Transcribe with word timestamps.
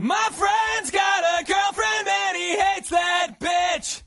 My 0.00 0.14
friend's 0.30 0.92
got 0.92 1.24
a 1.40 1.44
girlfriend 1.44 2.06
and 2.06 2.36
he 2.36 2.56
hates 2.56 2.90
that 2.90 3.40
bitch. 3.40 4.02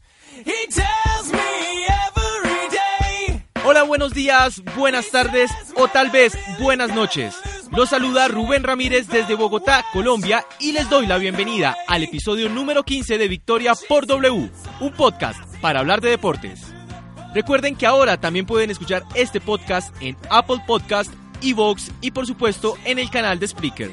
He 0.46 0.68
tells 0.72 1.34
me 1.34 1.86
every 1.86 2.70
day. 2.70 3.44
Hola, 3.66 3.84
buenos 3.84 4.14
días, 4.14 4.64
buenas 4.78 5.12
tardes 5.12 5.52
o 5.76 5.90
tal 5.90 6.10
vez 6.10 6.38
buenas 6.62 6.96
noches. 6.96 7.36
Los 7.72 7.90
saluda 7.90 8.30
Rubén 8.30 8.64
Ramírez 8.64 9.10
desde 9.10 9.36
Bogotá, 9.36 9.84
Colombia, 9.92 10.46
y 10.62 10.72
les 10.72 10.90
doy 10.90 11.08
la 11.08 11.18
bienvenida 11.18 11.76
al 11.90 12.04
episodio 12.04 12.48
número 12.48 12.84
15 12.84 13.18
de 13.18 13.28
Victoria 13.28 13.74
por 13.90 14.08
W, 14.08 14.50
un 14.80 14.94
podcast 14.94 15.42
para 15.60 15.82
hablar 15.82 16.00
de 16.00 16.12
deportes. 16.12 16.74
Recuerden 17.34 17.76
que 17.76 17.86
ahora 17.86 18.16
también 18.16 18.46
pueden 18.46 18.72
escuchar 18.72 19.04
este 19.14 19.42
podcast 19.42 19.94
en 20.02 20.16
Apple 20.30 20.64
Podcast, 20.66 21.14
Evox 21.42 21.92
y 22.00 22.12
por 22.12 22.26
supuesto 22.26 22.78
en 22.86 22.98
el 22.98 23.10
canal 23.10 23.40
de 23.40 23.48
Spreaker. 23.50 23.92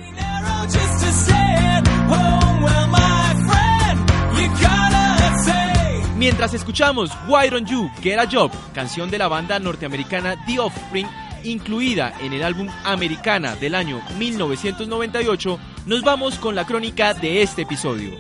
Mientras 6.19 6.53
escuchamos 6.53 7.13
Why 7.29 7.49
Don't 7.49 7.69
You 7.69 7.89
Get 8.03 8.19
a 8.19 8.29
Job, 8.29 8.51
canción 8.75 9.09
de 9.09 9.19
la 9.19 9.29
banda 9.29 9.61
norteamericana 9.61 10.35
The 10.47 10.59
Offspring, 10.59 11.07
incluida 11.45 12.13
en 12.21 12.33
el 12.33 12.43
álbum 12.43 12.69
Americana 12.85 13.55
del 13.55 13.77
año 13.77 14.03
1998, 14.19 15.61
nos 15.87 16.03
vamos 16.03 16.35
con 16.41 16.57
la 16.57 16.67
crónica 16.67 17.15
de 17.15 17.43
este 17.43 17.63
episodio. 17.63 18.11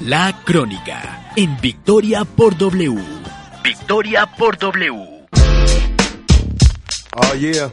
La 0.00 0.42
Crónica 0.44 1.32
en 1.34 1.58
Victoria 1.58 2.26
por 2.26 2.58
W. 2.58 3.02
Victoria 3.64 4.26
por 4.36 4.58
W. 4.58 5.26
Oh 7.14 7.34
yeah. 7.36 7.70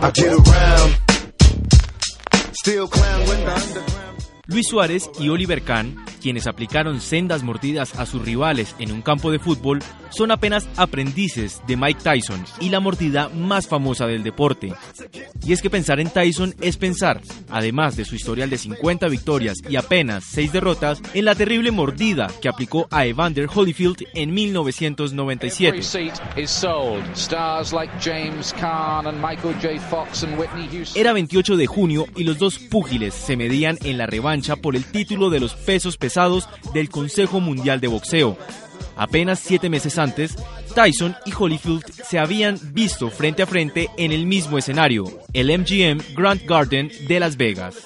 I 0.00 0.10
get 0.14 0.32
around. 0.32 0.96
Still 2.54 2.88
clown 2.88 3.20
with 3.28 3.44
the 3.44 3.52
underground. 3.52 3.98
Luis 4.46 4.66
Suárez 4.66 5.10
y 5.20 5.28
Oliver 5.28 5.60
Kahn, 5.60 5.94
quienes 6.18 6.46
aplicaron 6.46 7.00
sendas 7.00 7.42
mordidas 7.42 7.94
a 7.98 8.06
sus 8.06 8.22
rivales 8.22 8.74
en 8.78 8.92
un 8.92 9.02
campo 9.02 9.30
de 9.30 9.38
fútbol, 9.38 9.80
son 10.10 10.30
apenas 10.30 10.68
aprendices 10.76 11.62
de 11.66 11.76
Mike 11.76 12.00
Tyson 12.02 12.44
y 12.60 12.70
la 12.70 12.80
mordida 12.80 13.28
más 13.28 13.68
famosa 13.68 14.06
del 14.06 14.22
deporte. 14.22 14.72
Y 15.44 15.52
es 15.52 15.62
que 15.62 15.70
pensar 15.70 16.00
en 16.00 16.10
Tyson 16.10 16.54
es 16.60 16.76
pensar, 16.76 17.20
además 17.50 17.96
de 17.96 18.04
su 18.04 18.14
historial 18.14 18.50
de 18.50 18.58
50 18.58 19.08
victorias 19.08 19.58
y 19.68 19.76
apenas 19.76 20.24
6 20.24 20.52
derrotas, 20.52 21.00
en 21.14 21.24
la 21.24 21.34
terrible 21.34 21.70
mordida 21.70 22.28
que 22.40 22.48
aplicó 22.48 22.88
a 22.90 23.06
Evander 23.06 23.48
Holyfield 23.52 24.04
en 24.14 24.34
1997. 24.34 25.68
Every 25.68 25.82
seat 25.82 26.14
is 26.36 26.50
sold. 26.50 27.04
Stars 27.14 27.72
like 27.72 27.92
James 28.00 28.52
Caan 28.58 29.06
and 29.06 29.20
Michael 29.20 29.54
J. 29.62 29.78
Fox 29.88 30.24
and 30.24 30.38
Whitney 30.38 30.68
Houston. 30.68 31.00
Era 31.00 31.12
28 31.12 31.56
de 31.56 31.66
junio 31.66 32.06
y 32.16 32.24
los 32.24 32.38
dos 32.38 32.58
púgiles 32.58 33.14
se 33.14 33.36
medían 33.36 33.78
en 33.84 33.98
la 33.98 34.06
revancha 34.06 34.56
por 34.56 34.74
el 34.74 34.84
título 34.84 35.30
de 35.30 35.40
los 35.40 35.54
pesos 35.54 35.96
pesados 35.96 36.07
del 36.72 36.88
Consejo 36.88 37.40
Mundial 37.40 37.80
de 37.80 37.88
Boxeo. 37.88 38.36
Apenas 38.96 39.38
siete 39.38 39.68
meses 39.68 39.98
antes, 39.98 40.36
Tyson 40.74 41.14
y 41.24 41.32
Holyfield 41.36 41.84
se 41.92 42.18
habían 42.18 42.58
visto 42.72 43.10
frente 43.10 43.42
a 43.42 43.46
frente 43.46 43.88
en 43.96 44.10
el 44.10 44.26
mismo 44.26 44.58
escenario, 44.58 45.04
el 45.32 45.56
MGM 45.56 46.14
Grand 46.16 46.44
Garden 46.46 46.90
de 47.06 47.20
Las 47.20 47.36
Vegas. 47.36 47.76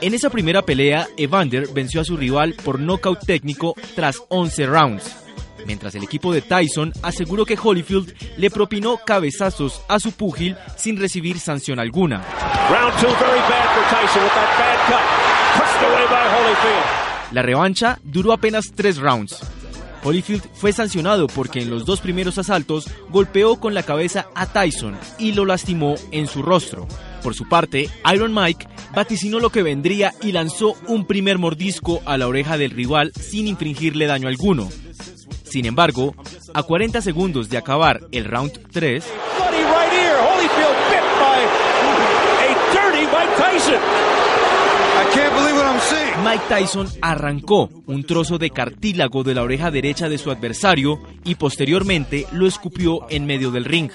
En 0.00 0.14
esa 0.14 0.30
primera 0.30 0.62
pelea, 0.62 1.06
Evander 1.16 1.68
venció 1.72 2.00
a 2.00 2.04
su 2.04 2.16
rival 2.16 2.54
por 2.64 2.80
nocaut 2.80 3.18
técnico 3.24 3.74
tras 3.94 4.22
11 4.28 4.66
rounds, 4.66 5.16
mientras 5.66 5.94
el 5.94 6.04
equipo 6.04 6.32
de 6.32 6.42
Tyson 6.42 6.92
aseguró 7.02 7.44
que 7.44 7.58
Holyfield 7.60 8.14
le 8.36 8.50
propinó 8.50 8.98
cabezazos 9.04 9.82
a 9.88 10.00
su 10.00 10.12
púgil 10.12 10.56
sin 10.76 10.98
recibir 10.98 11.38
sanción 11.38 11.78
alguna. 11.78 12.24
Round 12.70 12.94
two, 13.00 13.08
very 13.08 13.40
bad 13.40 13.68
for 13.74 13.84
Tyson 13.96 14.22
with 14.22 14.32
that 14.34 14.58
bad 14.58 14.88
cut. 14.88 15.18
La 17.32 17.42
revancha 17.42 17.98
duró 18.02 18.32
apenas 18.32 18.72
tres 18.74 18.98
rounds. 18.98 19.38
Holyfield 20.02 20.42
fue 20.54 20.72
sancionado 20.72 21.26
porque 21.26 21.60
en 21.60 21.70
los 21.70 21.84
dos 21.84 22.00
primeros 22.00 22.38
asaltos 22.38 22.88
golpeó 23.10 23.58
con 23.58 23.74
la 23.74 23.82
cabeza 23.82 24.28
a 24.34 24.46
Tyson 24.46 24.96
y 25.18 25.32
lo 25.32 25.44
lastimó 25.44 25.96
en 26.12 26.26
su 26.26 26.42
rostro. 26.42 26.86
Por 27.22 27.34
su 27.34 27.48
parte, 27.48 27.90
Iron 28.14 28.32
Mike 28.32 28.66
vaticinó 28.94 29.40
lo 29.40 29.50
que 29.50 29.62
vendría 29.62 30.14
y 30.22 30.32
lanzó 30.32 30.76
un 30.86 31.04
primer 31.04 31.38
mordisco 31.38 32.00
a 32.06 32.16
la 32.16 32.28
oreja 32.28 32.56
del 32.56 32.70
rival 32.70 33.12
sin 33.20 33.48
infringirle 33.48 34.06
daño 34.06 34.28
alguno. 34.28 34.68
Sin 35.42 35.66
embargo, 35.66 36.14
a 36.54 36.62
40 36.62 37.02
segundos 37.02 37.48
de 37.48 37.58
acabar 37.58 38.00
el 38.12 38.24
round 38.24 38.52
3, 38.70 39.04
Bloody 39.36 39.56
right 39.64 39.92
ear. 39.92 40.16
Holyfield 40.20 40.76
bit 40.90 41.04
by 41.18 41.40
a 42.44 42.50
dirty 42.72 43.04
Mike 43.06 43.36
Tyson. 43.36 43.80
I 45.00 45.10
can't 45.12 45.34
believe. 45.34 45.57
Mike 46.24 46.44
Tyson 46.48 46.88
arrancó 47.00 47.70
un 47.86 48.04
trozo 48.04 48.38
de 48.38 48.50
cartílago 48.50 49.22
de 49.22 49.34
la 49.34 49.42
oreja 49.42 49.70
derecha 49.70 50.08
de 50.08 50.18
su 50.18 50.30
adversario 50.30 51.00
y 51.24 51.36
posteriormente 51.36 52.26
lo 52.32 52.46
escupió 52.46 53.06
en 53.08 53.26
medio 53.26 53.50
del 53.50 53.64
ring. 53.64 53.90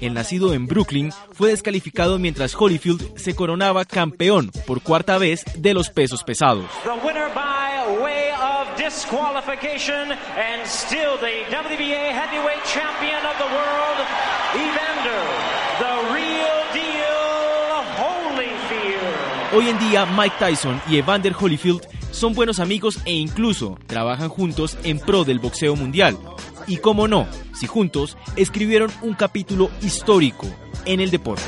El 0.00 0.14
nacido 0.14 0.52
en 0.52 0.66
Brooklyn 0.66 1.12
fue 1.32 1.50
descalificado 1.50 2.18
mientras 2.18 2.54
Holyfield 2.54 3.16
se 3.16 3.34
coronaba 3.34 3.84
campeón 3.84 4.50
por 4.66 4.82
cuarta 4.82 5.18
vez 5.18 5.44
de 5.56 5.74
los 5.74 5.90
pesos 5.90 6.24
pesados. 6.24 6.66
WBA 11.48 12.12
heavyweight 12.12 12.64
champion 12.64 13.24
of 13.26 13.36
the 13.38 13.50
world, 13.52 13.98
Evander, 14.54 15.24
the 15.78 16.17
Hoy 19.58 19.70
en 19.70 19.78
día 19.80 20.06
Mike 20.06 20.36
Tyson 20.38 20.80
y 20.88 20.98
Evander 20.98 21.34
Holyfield 21.36 21.80
son 22.12 22.32
buenos 22.32 22.60
amigos 22.60 23.00
e 23.04 23.12
incluso 23.12 23.76
trabajan 23.88 24.28
juntos 24.28 24.78
en 24.84 25.00
pro 25.00 25.24
del 25.24 25.40
boxeo 25.40 25.74
mundial. 25.74 26.16
Y 26.68 26.76
cómo 26.76 27.08
no, 27.08 27.26
si 27.54 27.66
juntos 27.66 28.16
escribieron 28.36 28.88
un 29.02 29.14
capítulo 29.14 29.68
histórico 29.82 30.46
en 30.84 31.00
el 31.00 31.10
deporte. 31.10 31.42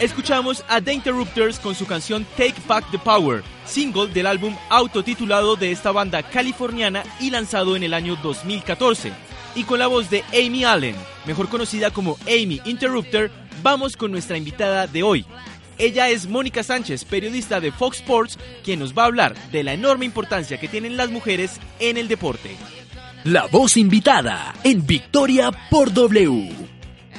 Escuchamos 0.00 0.64
a 0.68 0.80
The 0.80 0.92
Interrupters 0.92 1.58
con 1.58 1.74
su 1.74 1.86
canción 1.86 2.26
Take 2.36 2.54
Back 2.66 2.90
the 2.90 2.98
Power, 2.98 3.42
single 3.64 4.08
del 4.08 4.26
álbum 4.26 4.54
autotitulado 4.68 5.56
de 5.56 5.72
esta 5.72 5.92
banda 5.92 6.22
californiana 6.22 7.02
y 7.20 7.30
lanzado 7.30 7.76
en 7.76 7.82
el 7.82 7.94
año 7.94 8.16
2014. 8.22 9.12
Y 9.54 9.64
con 9.64 9.78
la 9.78 9.86
voz 9.86 10.10
de 10.10 10.22
Amy 10.32 10.64
Allen, 10.64 10.96
mejor 11.26 11.48
conocida 11.48 11.90
como 11.90 12.16
Amy 12.26 12.60
Interrupter, 12.64 13.30
vamos 13.62 13.96
con 13.96 14.12
nuestra 14.12 14.36
invitada 14.36 14.86
de 14.86 15.02
hoy. 15.02 15.26
Ella 15.78 16.08
es 16.08 16.26
Mónica 16.26 16.64
Sánchez, 16.64 17.04
periodista 17.04 17.60
de 17.60 17.70
Fox 17.70 17.98
Sports, 17.98 18.36
quien 18.64 18.80
nos 18.80 18.98
va 18.98 19.04
a 19.04 19.06
hablar 19.06 19.34
de 19.52 19.62
la 19.62 19.74
enorme 19.74 20.04
importancia 20.04 20.58
que 20.58 20.66
tienen 20.66 20.96
las 20.96 21.08
mujeres 21.08 21.60
en 21.78 21.96
el 21.96 22.08
deporte. 22.08 22.56
La 23.22 23.46
voz 23.46 23.76
invitada 23.76 24.54
en 24.64 24.84
Victoria 24.84 25.52
por 25.70 25.92
W. 25.92 26.68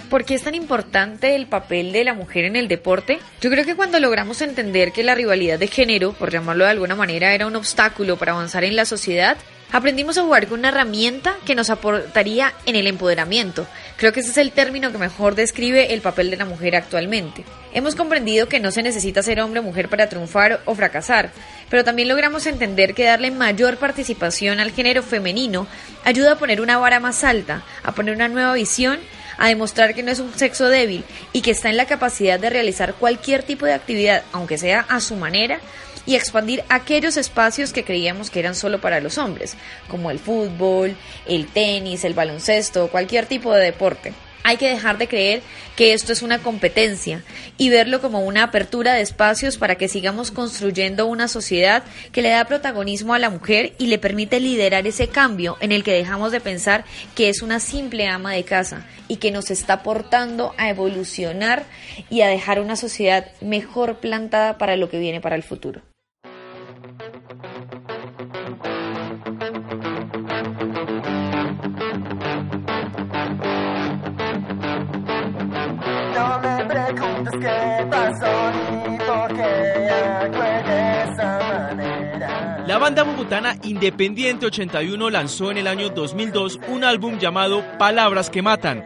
¿Por 0.09 0.25
qué 0.25 0.35
es 0.35 0.43
tan 0.43 0.55
importante 0.55 1.35
el 1.35 1.45
papel 1.45 1.93
de 1.93 2.03
la 2.03 2.13
mujer 2.13 2.43
en 2.43 2.57
el 2.57 2.67
deporte? 2.67 3.19
Yo 3.39 3.49
creo 3.49 3.63
que 3.63 3.75
cuando 3.75 3.99
logramos 3.99 4.41
entender 4.41 4.91
que 4.91 5.03
la 5.03 5.15
rivalidad 5.15 5.59
de 5.59 5.67
género, 5.67 6.13
por 6.13 6.31
llamarlo 6.31 6.65
de 6.65 6.71
alguna 6.71 6.95
manera, 6.95 7.33
era 7.33 7.47
un 7.47 7.55
obstáculo 7.55 8.17
para 8.17 8.33
avanzar 8.33 8.63
en 8.63 8.75
la 8.75 8.85
sociedad, 8.85 9.37
aprendimos 9.71 10.17
a 10.17 10.23
jugar 10.23 10.47
con 10.47 10.59
una 10.59 10.69
herramienta 10.69 11.35
que 11.45 11.55
nos 11.55 11.69
aportaría 11.69 12.53
en 12.65 12.75
el 12.75 12.87
empoderamiento. 12.87 13.67
Creo 13.99 14.13
que 14.13 14.21
ese 14.21 14.31
es 14.31 14.37
el 14.37 14.53
término 14.53 14.93
que 14.93 14.97
mejor 14.97 15.35
describe 15.35 15.93
el 15.93 15.99
papel 15.99 16.31
de 16.31 16.37
la 16.37 16.45
mujer 16.45 16.73
actualmente. 16.77 17.43
Hemos 17.73 17.95
comprendido 17.95 18.47
que 18.47 18.61
no 18.61 18.71
se 18.71 18.81
necesita 18.81 19.21
ser 19.21 19.41
hombre 19.41 19.59
o 19.59 19.63
mujer 19.63 19.89
para 19.89 20.07
triunfar 20.07 20.61
o 20.63 20.73
fracasar, 20.73 21.31
pero 21.69 21.83
también 21.83 22.07
logramos 22.07 22.45
entender 22.45 22.93
que 22.93 23.03
darle 23.03 23.29
mayor 23.29 23.75
participación 23.75 24.61
al 24.61 24.71
género 24.71 25.03
femenino 25.03 25.67
ayuda 26.05 26.31
a 26.31 26.37
poner 26.37 26.61
una 26.61 26.77
vara 26.77 27.01
más 27.01 27.25
alta, 27.25 27.63
a 27.83 27.91
poner 27.91 28.15
una 28.15 28.29
nueva 28.29 28.53
visión 28.53 28.99
a 29.37 29.49
demostrar 29.49 29.93
que 29.93 30.03
no 30.03 30.11
es 30.11 30.19
un 30.19 30.33
sexo 30.33 30.69
débil 30.69 31.03
y 31.33 31.41
que 31.41 31.51
está 31.51 31.69
en 31.69 31.75
la 31.75 31.85
capacidad 31.85 32.39
de 32.39 32.49
realizar 32.49 32.93
cualquier 32.93 33.43
tipo 33.43 33.65
de 33.65 33.73
actividad, 33.73 34.23
aunque 34.31 34.57
sea 34.57 34.85
a 34.87 35.01
su 35.01 35.17
manera, 35.17 35.59
y 36.05 36.15
expandir 36.15 36.63
aquellos 36.69 37.17
espacios 37.17 37.73
que 37.73 37.83
creíamos 37.83 38.29
que 38.29 38.39
eran 38.39 38.55
solo 38.55 38.79
para 38.79 38.99
los 38.99 39.17
hombres, 39.17 39.55
como 39.87 40.11
el 40.11 40.19
fútbol, 40.19 40.95
el 41.27 41.47
tenis, 41.47 42.03
el 42.03 42.13
baloncesto, 42.13 42.87
cualquier 42.87 43.25
tipo 43.25 43.53
de 43.53 43.65
deporte. 43.65 44.13
Hay 44.49 44.57
que 44.57 44.67
dejar 44.67 44.97
de 44.97 45.07
creer 45.07 45.43
que 45.75 45.93
esto 45.93 46.11
es 46.11 46.23
una 46.23 46.39
competencia 46.39 47.23
y 47.59 47.69
verlo 47.69 48.01
como 48.01 48.21
una 48.21 48.41
apertura 48.41 48.95
de 48.95 49.01
espacios 49.01 49.59
para 49.59 49.75
que 49.75 49.87
sigamos 49.87 50.31
construyendo 50.31 51.05
una 51.05 51.27
sociedad 51.27 51.83
que 52.11 52.23
le 52.23 52.29
da 52.29 52.45
protagonismo 52.45 53.13
a 53.13 53.19
la 53.19 53.29
mujer 53.29 53.73
y 53.77 53.85
le 53.85 53.99
permite 53.99 54.39
liderar 54.39 54.87
ese 54.87 55.07
cambio 55.07 55.55
en 55.59 55.71
el 55.71 55.83
que 55.83 55.93
dejamos 55.93 56.31
de 56.31 56.41
pensar 56.41 56.83
que 57.13 57.29
es 57.29 57.43
una 57.43 57.59
simple 57.59 58.07
ama 58.07 58.33
de 58.33 58.43
casa 58.43 58.87
y 59.07 59.17
que 59.17 59.29
nos 59.29 59.51
está 59.51 59.73
aportando 59.73 60.55
a 60.57 60.71
evolucionar 60.71 61.65
y 62.09 62.21
a 62.21 62.27
dejar 62.27 62.59
una 62.59 62.75
sociedad 62.75 63.27
mejor 63.41 63.97
plantada 63.97 64.57
para 64.57 64.77
lo 64.77 64.89
que 64.89 64.97
viene 64.97 65.21
para 65.21 65.35
el 65.35 65.43
futuro. 65.43 65.83
Banda 82.89 83.03
bogotana 83.03 83.55
Independiente 83.65 84.47
81 84.47 85.11
lanzó 85.11 85.51
en 85.51 85.59
el 85.59 85.67
año 85.67 85.89
2002 85.89 86.59
un 86.69 86.83
álbum 86.83 87.19
llamado 87.19 87.63
Palabras 87.77 88.31
que 88.31 88.41
Matan, 88.41 88.83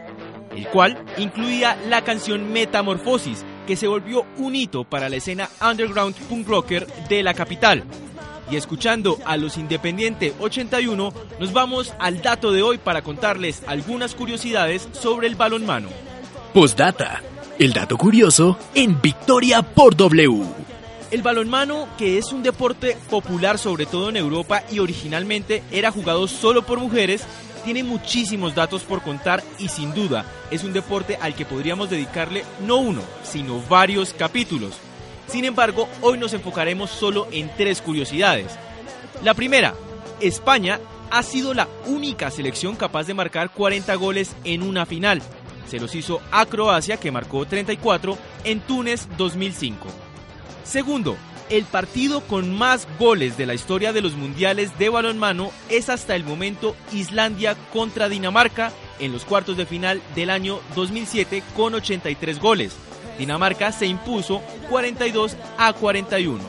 el 0.54 0.68
cual 0.68 1.02
incluía 1.16 1.78
la 1.88 2.04
canción 2.04 2.52
Metamorfosis, 2.52 3.46
que 3.66 3.76
se 3.76 3.88
volvió 3.88 4.26
un 4.36 4.56
hito 4.56 4.84
para 4.84 5.08
la 5.08 5.16
escena 5.16 5.48
underground 5.66 6.14
punk 6.28 6.46
rocker 6.46 6.86
de 7.08 7.22
la 7.22 7.32
capital. 7.32 7.82
Y 8.50 8.56
escuchando 8.56 9.16
a 9.24 9.38
los 9.38 9.56
Independiente 9.56 10.34
81, 10.38 11.10
nos 11.40 11.54
vamos 11.54 11.94
al 11.98 12.20
dato 12.20 12.52
de 12.52 12.60
hoy 12.60 12.76
para 12.76 13.00
contarles 13.00 13.62
algunas 13.66 14.14
curiosidades 14.14 14.86
sobre 14.92 15.28
el 15.28 15.34
balonmano. 15.34 15.88
Postdata. 16.52 17.22
El 17.58 17.72
dato 17.72 17.96
curioso 17.96 18.58
en 18.74 19.00
Victoria 19.00 19.62
por 19.62 19.96
W. 19.96 20.73
El 21.14 21.22
balonmano, 21.22 21.86
que 21.96 22.18
es 22.18 22.32
un 22.32 22.42
deporte 22.42 22.96
popular 23.08 23.56
sobre 23.56 23.86
todo 23.86 24.08
en 24.08 24.16
Europa 24.16 24.64
y 24.68 24.80
originalmente 24.80 25.62
era 25.70 25.92
jugado 25.92 26.26
solo 26.26 26.66
por 26.66 26.80
mujeres, 26.80 27.22
tiene 27.64 27.84
muchísimos 27.84 28.56
datos 28.56 28.82
por 28.82 29.00
contar 29.00 29.40
y 29.60 29.68
sin 29.68 29.94
duda 29.94 30.26
es 30.50 30.64
un 30.64 30.72
deporte 30.72 31.16
al 31.22 31.36
que 31.36 31.46
podríamos 31.46 31.88
dedicarle 31.88 32.44
no 32.66 32.78
uno, 32.78 33.00
sino 33.22 33.62
varios 33.68 34.12
capítulos. 34.12 34.74
Sin 35.28 35.44
embargo, 35.44 35.88
hoy 36.00 36.18
nos 36.18 36.32
enfocaremos 36.32 36.90
solo 36.90 37.28
en 37.30 37.48
tres 37.56 37.80
curiosidades. 37.80 38.50
La 39.22 39.34
primera, 39.34 39.72
España 40.20 40.80
ha 41.12 41.22
sido 41.22 41.54
la 41.54 41.68
única 41.86 42.28
selección 42.32 42.74
capaz 42.74 43.04
de 43.04 43.14
marcar 43.14 43.50
40 43.50 43.94
goles 43.94 44.34
en 44.42 44.64
una 44.64 44.84
final. 44.84 45.22
Se 45.68 45.78
los 45.78 45.94
hizo 45.94 46.20
a 46.32 46.44
Croacia, 46.44 46.96
que 46.96 47.12
marcó 47.12 47.46
34, 47.46 48.18
en 48.42 48.58
Túnez 48.62 49.06
2005. 49.16 50.13
Segundo, 50.64 51.16
el 51.50 51.64
partido 51.66 52.22
con 52.22 52.56
más 52.56 52.88
goles 52.98 53.36
de 53.36 53.46
la 53.46 53.54
historia 53.54 53.92
de 53.92 54.00
los 54.00 54.14
mundiales 54.14 54.76
de 54.78 54.88
balonmano 54.88 55.50
es 55.68 55.88
hasta 55.90 56.16
el 56.16 56.24
momento 56.24 56.74
Islandia 56.92 57.54
contra 57.72 58.08
Dinamarca 58.08 58.72
en 58.98 59.12
los 59.12 59.24
cuartos 59.24 59.56
de 59.56 59.66
final 59.66 60.00
del 60.14 60.30
año 60.30 60.60
2007 60.74 61.42
con 61.54 61.74
83 61.74 62.40
goles. 62.40 62.74
Dinamarca 63.18 63.72
se 63.72 63.86
impuso 63.86 64.40
42 64.70 65.36
a 65.58 65.72
41. 65.74 66.42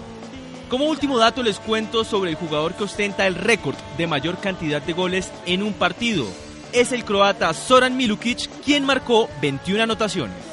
Como 0.69 0.85
último 0.85 1.17
dato 1.17 1.43
les 1.43 1.59
cuento 1.59 2.03
sobre 2.03 2.31
el 2.31 2.37
jugador 2.37 2.73
que 2.73 2.85
ostenta 2.85 3.27
el 3.27 3.35
récord 3.35 3.75
de 3.97 4.07
mayor 4.07 4.39
cantidad 4.39 4.81
de 4.81 4.93
goles 4.93 5.31
en 5.45 5.61
un 5.61 5.73
partido. 5.73 6.25
Es 6.71 6.91
el 6.91 7.05
croata 7.05 7.53
Zoran 7.53 7.97
Milukic 7.97 8.49
quien 8.63 8.85
marcó 8.85 9.29
21 9.41 9.83
anotaciones. 9.83 10.44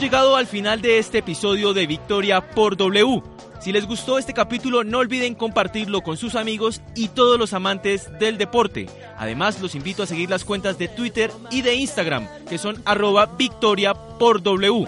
Llegado 0.00 0.36
al 0.36 0.46
final 0.46 0.80
de 0.80 0.98
este 0.98 1.18
episodio 1.18 1.74
de 1.74 1.86
Victoria 1.86 2.40
por 2.40 2.78
W. 2.78 3.22
Si 3.60 3.70
les 3.70 3.84
gustó 3.84 4.16
este 4.18 4.32
capítulo, 4.32 4.82
no 4.82 4.96
olviden 4.96 5.34
compartirlo 5.34 6.00
con 6.00 6.16
sus 6.16 6.36
amigos 6.36 6.80
y 6.96 7.08
todos 7.08 7.38
los 7.38 7.52
amantes 7.52 8.10
del 8.18 8.38
deporte. 8.38 8.88
Además, 9.18 9.60
los 9.60 9.74
invito 9.74 10.02
a 10.02 10.06
seguir 10.06 10.30
las 10.30 10.44
cuentas 10.44 10.78
de 10.78 10.88
Twitter 10.88 11.30
y 11.50 11.60
de 11.60 11.74
Instagram, 11.74 12.26
que 12.48 12.56
son 12.56 12.80
arroba 12.86 13.26
Victoria 13.26 13.92
por 13.92 14.42
W. 14.42 14.86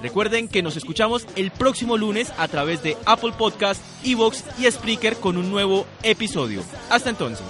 Recuerden 0.00 0.46
que 0.46 0.62
nos 0.62 0.76
escuchamos 0.76 1.26
el 1.34 1.50
próximo 1.50 1.96
lunes 1.96 2.32
a 2.38 2.46
través 2.46 2.84
de 2.84 2.96
Apple 3.04 3.32
Podcast, 3.36 3.82
Evox 4.04 4.44
y 4.60 4.70
Spreaker 4.70 5.16
con 5.16 5.38
un 5.38 5.50
nuevo 5.50 5.86
episodio. 6.04 6.62
Hasta 6.88 7.10
entonces. 7.10 7.46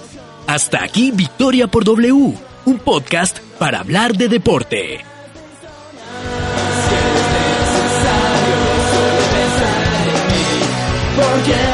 Hasta 0.47 0.83
aquí 0.83 1.11
Victoria 1.11 1.67
por 1.67 1.83
W, 1.83 2.33
un 2.65 2.79
podcast 2.79 3.37
para 3.59 3.81
hablar 3.81 4.17
de 4.17 4.29
deporte. 4.29 5.12
again. 11.43 11.72